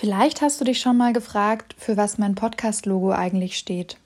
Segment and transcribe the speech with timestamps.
[0.00, 3.98] Vielleicht hast du dich schon mal gefragt, für was mein Podcast-Logo eigentlich steht.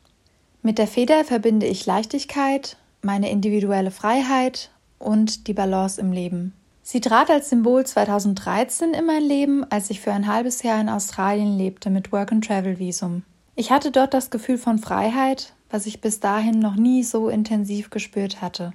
[0.60, 6.52] Mit der Feder verbinde ich Leichtigkeit, meine individuelle Freiheit und die Balance im Leben.
[6.82, 10.88] Sie trat als Symbol 2013 in mein Leben, als ich für ein halbes Jahr in
[10.88, 13.22] Australien lebte mit Work-and-Travel-Visum.
[13.54, 17.90] Ich hatte dort das Gefühl von Freiheit, was ich bis dahin noch nie so intensiv
[17.90, 18.72] gespürt hatte.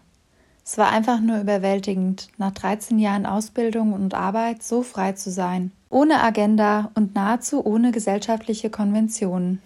[0.71, 5.71] Es war einfach nur überwältigend, nach 13 Jahren Ausbildung und Arbeit so frei zu sein,
[5.89, 9.63] ohne Agenda und nahezu ohne gesellschaftliche Konventionen.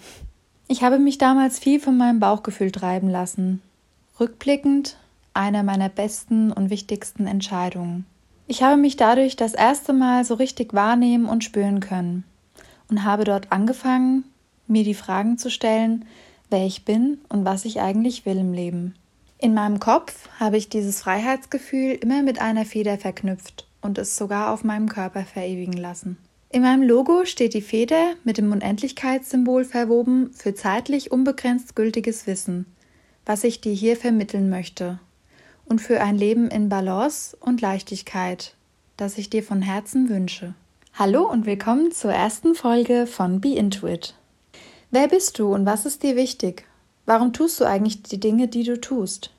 [0.70, 3.62] Ich habe mich damals viel von meinem Bauchgefühl treiben lassen.
[4.18, 4.96] Rückblickend
[5.34, 8.06] einer meiner besten und wichtigsten Entscheidungen.
[8.48, 12.24] Ich habe mich dadurch das erste Mal so richtig wahrnehmen und spüren können
[12.90, 14.24] und habe dort angefangen,
[14.68, 16.06] mir die Fragen zu stellen,
[16.50, 18.96] wer ich bin und was ich eigentlich will im Leben.
[19.44, 24.54] In meinem Kopf habe ich dieses Freiheitsgefühl immer mit einer Feder verknüpft und es sogar
[24.54, 26.18] auf meinem Körper verewigen lassen.
[26.48, 32.68] In meinem Logo steht die Feder mit dem Unendlichkeitssymbol verwoben für zeitlich unbegrenzt gültiges Wissen,
[33.26, 34.98] was ich dir hier vermitteln möchte
[35.66, 38.56] und für ein Leben in Balance und Leichtigkeit,
[38.96, 40.54] das ich dir von Herzen wünsche.
[40.94, 44.16] Hallo und willkommen zur ersten Folge von Be Intuit.
[44.90, 46.64] Wer bist du und was ist dir wichtig?
[47.06, 49.32] Warum tust du eigentlich die Dinge, die du tust?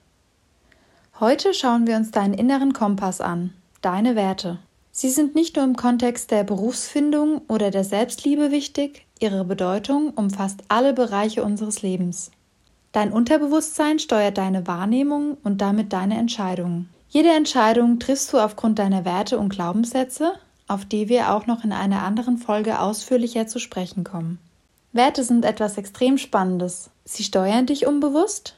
[1.20, 4.58] Heute schauen wir uns deinen inneren Kompass an, deine Werte.
[4.90, 10.64] Sie sind nicht nur im Kontext der Berufsfindung oder der Selbstliebe wichtig, ihre Bedeutung umfasst
[10.66, 12.32] alle Bereiche unseres Lebens.
[12.90, 16.88] Dein Unterbewusstsein steuert deine Wahrnehmung und damit deine Entscheidungen.
[17.08, 20.34] Jede Entscheidung triffst du aufgrund deiner Werte und Glaubenssätze,
[20.66, 24.40] auf die wir auch noch in einer anderen Folge ausführlicher zu sprechen kommen.
[24.92, 26.90] Werte sind etwas extrem Spannendes.
[27.04, 28.56] Sie steuern dich unbewusst.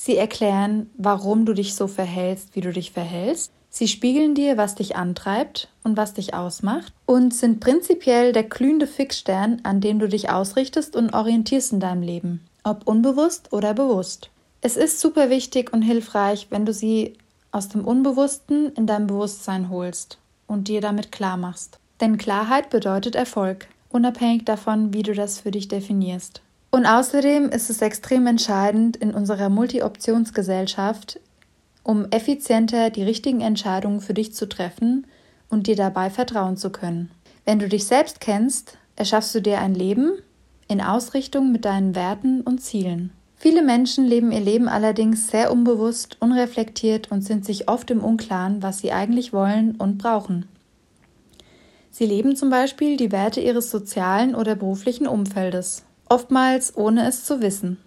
[0.00, 3.50] Sie erklären, warum du dich so verhältst, wie du dich verhältst.
[3.68, 8.86] Sie spiegeln dir, was dich antreibt und was dich ausmacht und sind prinzipiell der glühende
[8.86, 14.30] Fixstern, an dem du dich ausrichtest und orientierst in deinem Leben ob unbewusst oder bewusst.
[14.60, 17.14] Es ist super wichtig und hilfreich, wenn du sie
[17.50, 21.78] aus dem Unbewussten in dein Bewusstsein holst und dir damit klar machst.
[22.00, 26.42] Denn Klarheit bedeutet Erfolg, unabhängig davon, wie du das für dich definierst.
[26.70, 31.20] Und außerdem ist es extrem entscheidend in unserer Multi-Optionsgesellschaft,
[31.82, 35.06] um effizienter die richtigen Entscheidungen für dich zu treffen
[35.48, 37.10] und dir dabei vertrauen zu können.
[37.46, 40.12] Wenn du dich selbst kennst, erschaffst du dir ein Leben,
[40.68, 43.12] in Ausrichtung mit deinen Werten und Zielen.
[43.36, 48.62] Viele Menschen leben ihr Leben allerdings sehr unbewusst, unreflektiert und sind sich oft im Unklaren,
[48.62, 50.46] was sie eigentlich wollen und brauchen.
[51.90, 57.40] Sie leben zum Beispiel die Werte ihres sozialen oder beruflichen Umfeldes, oftmals ohne es zu
[57.40, 57.78] wissen.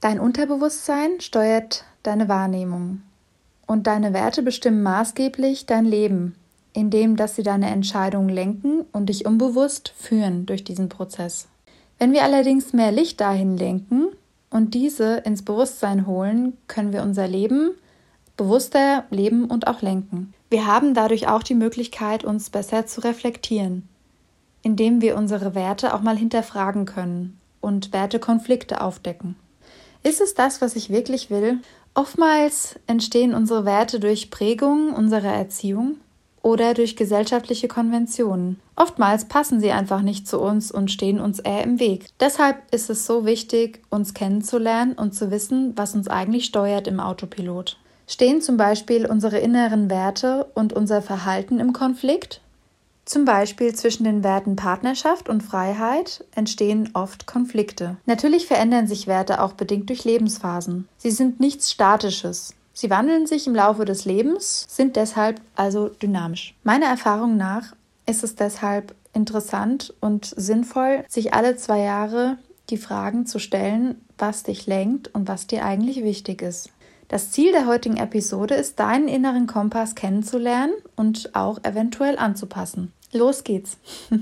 [0.00, 3.02] Dein Unterbewusstsein steuert deine Wahrnehmung
[3.66, 6.36] und deine Werte bestimmen maßgeblich dein Leben,
[6.72, 11.48] indem dass sie deine Entscheidungen lenken und dich unbewusst führen durch diesen Prozess.
[11.98, 14.08] Wenn wir allerdings mehr Licht dahin lenken
[14.50, 17.70] und diese ins Bewusstsein holen, können wir unser Leben
[18.36, 20.34] bewusster leben und auch lenken.
[20.50, 23.88] Wir haben dadurch auch die Möglichkeit, uns besser zu reflektieren,
[24.66, 29.36] indem wir unsere Werte auch mal hinterfragen können und Wertekonflikte aufdecken.
[30.02, 31.60] Ist es das, was ich wirklich will?
[31.94, 35.98] Oftmals entstehen unsere Werte durch Prägungen unserer Erziehung
[36.42, 38.58] oder durch gesellschaftliche Konventionen.
[38.74, 42.06] Oftmals passen sie einfach nicht zu uns und stehen uns eher im Weg.
[42.18, 46.98] Deshalb ist es so wichtig, uns kennenzulernen und zu wissen, was uns eigentlich steuert im
[46.98, 47.78] Autopilot.
[48.08, 52.40] Stehen zum Beispiel unsere inneren Werte und unser Verhalten im Konflikt?
[53.06, 57.96] Zum Beispiel zwischen den Werten Partnerschaft und Freiheit entstehen oft Konflikte.
[58.04, 60.88] Natürlich verändern sich Werte auch bedingt durch Lebensphasen.
[60.98, 62.52] Sie sind nichts Statisches.
[62.72, 66.54] Sie wandeln sich im Laufe des Lebens, sind deshalb also dynamisch.
[66.64, 67.74] Meiner Erfahrung nach
[68.06, 72.38] ist es deshalb interessant und sinnvoll, sich alle zwei Jahre
[72.70, 76.70] die Fragen zu stellen, was dich lenkt und was dir eigentlich wichtig ist.
[77.08, 82.92] Das Ziel der heutigen Episode ist, deinen inneren Kompass kennenzulernen und auch eventuell anzupassen.
[83.12, 83.78] Los geht's.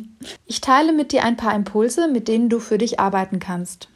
[0.47, 3.89] Ich teile mit dir ein paar Impulse, mit denen du für dich arbeiten kannst.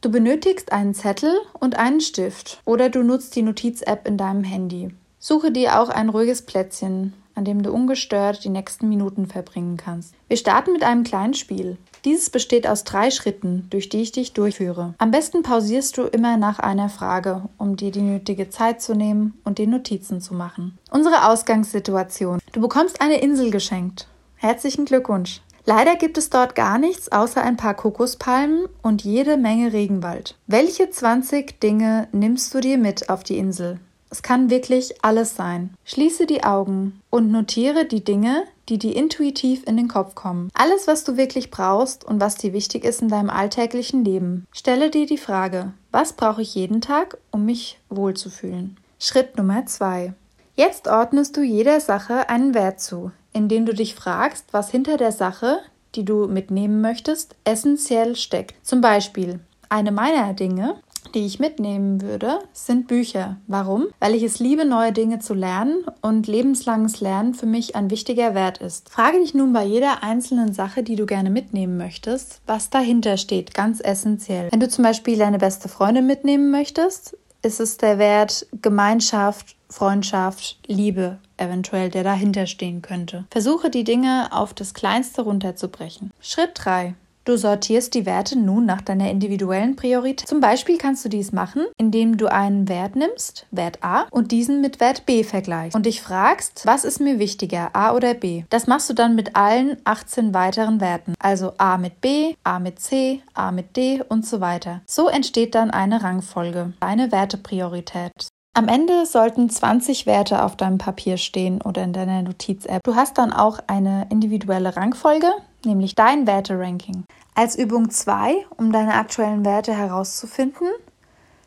[0.00, 4.90] Du benötigst einen Zettel und einen Stift oder du nutzt die Notiz-App in deinem Handy.
[5.18, 10.14] Suche dir auch ein ruhiges Plätzchen, an dem du ungestört die nächsten Minuten verbringen kannst.
[10.28, 11.78] Wir starten mit einem kleinen Spiel.
[12.04, 14.94] Dieses besteht aus drei Schritten, durch die ich dich durchführe.
[14.98, 19.40] Am besten pausierst du immer nach einer Frage, um dir die nötige Zeit zu nehmen
[19.44, 20.78] und die Notizen zu machen.
[20.90, 22.40] Unsere Ausgangssituation.
[22.52, 24.06] Du bekommst eine Insel geschenkt.
[24.36, 25.40] Herzlichen Glückwunsch.
[25.66, 30.36] Leider gibt es dort gar nichts außer ein paar Kokospalmen und jede Menge Regenwald.
[30.46, 33.80] Welche 20 Dinge nimmst du dir mit auf die Insel?
[34.14, 35.74] Es kann wirklich alles sein.
[35.84, 40.50] Schließe die Augen und notiere die Dinge, die dir intuitiv in den Kopf kommen.
[40.54, 44.46] Alles, was du wirklich brauchst und was dir wichtig ist in deinem alltäglichen Leben.
[44.52, 48.76] Stelle dir die Frage, was brauche ich jeden Tag, um mich wohlzufühlen?
[49.00, 50.14] Schritt Nummer zwei.
[50.54, 55.10] Jetzt ordnest du jeder Sache einen Wert zu, indem du dich fragst, was hinter der
[55.10, 55.58] Sache,
[55.96, 58.64] die du mitnehmen möchtest, essentiell steckt.
[58.64, 60.76] Zum Beispiel, eine meiner Dinge
[61.12, 63.36] die ich mitnehmen würde, sind Bücher.
[63.46, 63.86] Warum?
[64.00, 68.34] Weil ich es liebe, neue Dinge zu lernen und lebenslanges Lernen für mich ein wichtiger
[68.34, 68.88] Wert ist.
[68.90, 73.54] Frage dich nun bei jeder einzelnen Sache, die du gerne mitnehmen möchtest, was dahinter steht,
[73.54, 74.48] ganz essentiell.
[74.50, 80.58] Wenn du zum Beispiel deine beste Freundin mitnehmen möchtest, ist es der Wert Gemeinschaft, Freundschaft,
[80.66, 83.24] Liebe eventuell, der dahinter stehen könnte.
[83.30, 86.10] Versuche die Dinge auf das Kleinste runterzubrechen.
[86.20, 86.94] Schritt 3.
[87.26, 90.28] Du sortierst die Werte nun nach deiner individuellen Priorität.
[90.28, 94.60] Zum Beispiel kannst du dies machen, indem du einen Wert nimmst, Wert A, und diesen
[94.60, 98.44] mit Wert B vergleichst und dich fragst, was ist mir wichtiger, A oder B?
[98.50, 102.78] Das machst du dann mit allen 18 weiteren Werten, also A mit B, A mit
[102.78, 104.82] C, A mit D und so weiter.
[104.86, 108.12] So entsteht dann eine Rangfolge, eine Wertepriorität.
[108.56, 112.82] Am Ende sollten 20 Werte auf deinem Papier stehen oder in deiner Notiz-App.
[112.84, 115.26] Du hast dann auch eine individuelle Rangfolge,
[115.64, 117.04] nämlich dein Werte-Ranking.
[117.34, 120.68] Als Übung 2, um deine aktuellen Werte herauszufinden,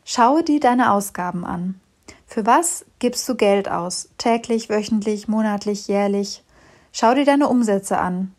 [0.03, 1.79] schaue dir deine Ausgaben an.
[2.25, 4.09] Für was gibst du Geld aus?
[4.17, 6.43] Täglich, wöchentlich, monatlich, jährlich?
[6.91, 8.33] Schau dir deine Umsätze an.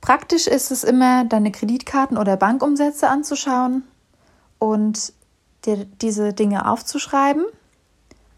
[0.00, 3.84] Praktisch ist es immer, deine Kreditkarten- oder Bankumsätze anzuschauen
[4.58, 5.12] und
[5.64, 7.44] dir diese Dinge aufzuschreiben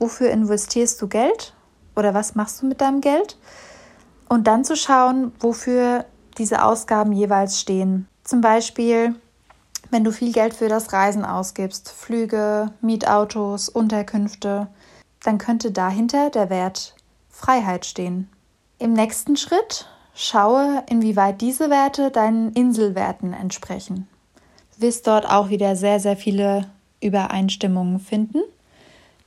[0.00, 1.54] wofür investierst du Geld
[1.94, 3.36] oder was machst du mit deinem Geld
[4.28, 6.06] und dann zu schauen, wofür
[6.40, 8.08] diese Ausgaben jeweils stehen.
[8.24, 9.14] Zum Beispiel,
[9.90, 14.66] wenn du viel Geld für das Reisen ausgibst, Flüge, Mietautos, Unterkünfte,
[15.22, 16.96] dann könnte dahinter der Wert
[17.28, 18.28] Freiheit stehen.
[18.78, 24.08] Im nächsten Schritt schaue, inwieweit diese Werte deinen Inselwerten entsprechen.
[24.74, 26.66] Du wirst dort auch wieder sehr, sehr viele
[27.00, 28.40] Übereinstimmungen finden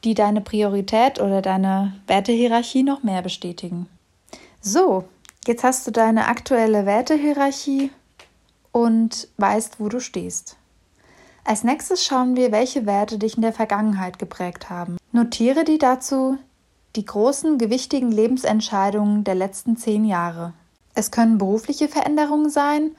[0.04, 3.88] die deine Priorität oder deine Wertehierarchie noch mehr bestätigen.
[4.62, 5.06] So,
[5.48, 7.92] jetzt hast du deine aktuelle Wertehierarchie
[8.72, 10.58] und weißt, wo du stehst.
[11.46, 14.98] Als nächstes schauen wir, welche Werte dich in der Vergangenheit geprägt haben.
[15.12, 16.38] Notiere die dazu
[16.96, 20.54] die großen, gewichtigen Lebensentscheidungen der letzten zehn Jahre.
[20.94, 22.96] Es können berufliche Veränderungen sein,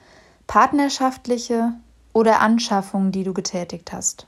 [0.47, 1.75] partnerschaftliche
[2.13, 4.27] oder Anschaffungen, die du getätigt hast.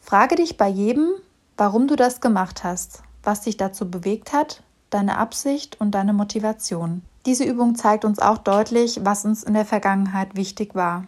[0.00, 1.10] Frage dich bei jedem,
[1.56, 7.02] warum du das gemacht hast, was dich dazu bewegt hat, deine Absicht und deine Motivation.
[7.26, 11.06] Diese Übung zeigt uns auch deutlich, was uns in der Vergangenheit wichtig war.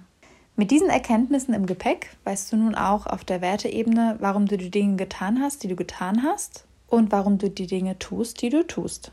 [0.57, 4.71] Mit diesen Erkenntnissen im Gepäck weißt du nun auch auf der Werteebene, warum du die
[4.71, 8.67] Dinge getan hast, die du getan hast und warum du die Dinge tust, die du
[8.67, 9.13] tust.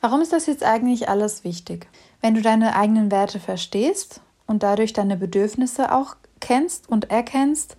[0.00, 1.88] Warum ist das jetzt eigentlich alles wichtig?
[2.20, 7.76] Wenn du deine eigenen Werte verstehst und dadurch deine Bedürfnisse auch kennst und erkennst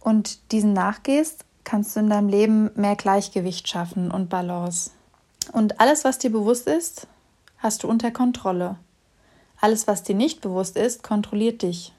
[0.00, 4.90] und diesen nachgehst, kannst du in deinem Leben mehr Gleichgewicht schaffen und Balance.
[5.52, 7.06] Und alles, was dir bewusst ist,
[7.58, 8.76] hast du unter Kontrolle.
[9.60, 11.92] Alles, was dir nicht bewusst ist, kontrolliert dich.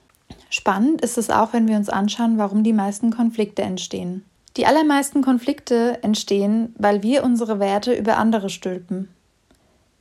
[0.49, 4.25] Spannend ist es auch, wenn wir uns anschauen, warum die meisten Konflikte entstehen.
[4.57, 9.09] Die allermeisten Konflikte entstehen, weil wir unsere Werte über andere stülpen.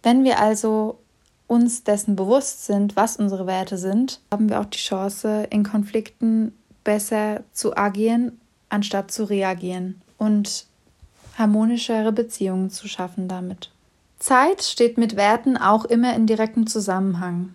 [0.03, 0.99] Wenn wir also
[1.47, 6.57] uns dessen bewusst sind, was unsere Werte sind, haben wir auch die Chance, in Konflikten
[6.85, 10.67] besser zu agieren anstatt zu reagieren und
[11.41, 13.71] harmonischere Beziehungen zu schaffen damit.
[14.21, 17.55] Zeit steht mit Werten auch immer in direktem Zusammenhang.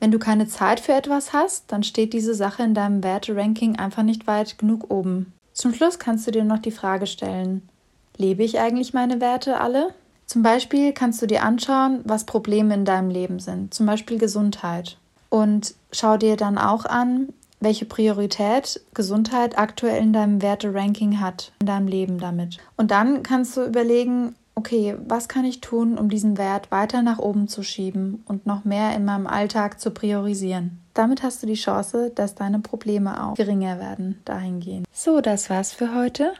[0.00, 4.02] Wenn du keine Zeit für etwas hast, dann steht diese Sache in deinem Werteranking einfach
[4.02, 5.32] nicht weit genug oben.
[5.52, 7.68] Zum Schluss kannst du dir noch die Frage stellen,
[8.16, 9.92] lebe ich eigentlich meine Werte alle?
[10.26, 14.98] Zum Beispiel kannst du dir anschauen, was Probleme in deinem Leben sind, zum Beispiel Gesundheit.
[15.30, 21.66] Und schau dir dann auch an, welche Priorität Gesundheit aktuell in deinem Werte-Ranking hat, in
[21.66, 22.58] deinem Leben damit.
[22.76, 27.18] Und dann kannst du überlegen, okay, was kann ich tun, um diesen Wert weiter nach
[27.18, 30.80] oben zu schieben und noch mehr in meinem Alltag zu priorisieren.
[30.94, 34.86] Damit hast du die Chance, dass deine Probleme auch geringer werden dahingehend.
[34.92, 36.32] So, das war's für heute.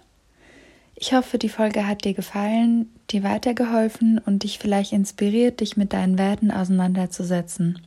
[0.97, 5.93] Ich hoffe, die Folge hat dir gefallen, dir weitergeholfen und dich vielleicht inspiriert, dich mit
[5.93, 7.79] deinen Werten auseinanderzusetzen.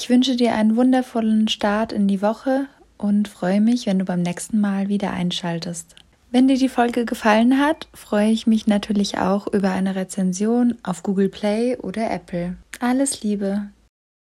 [0.00, 4.22] Ich wünsche dir einen wundervollen Start in die Woche und freue mich, wenn du beim
[4.22, 5.96] nächsten Mal wieder einschaltest.
[6.30, 11.02] Wenn dir die Folge gefallen hat, freue ich mich natürlich auch über eine Rezension auf
[11.02, 12.54] Google Play oder Apple.
[12.78, 13.70] Alles Liebe,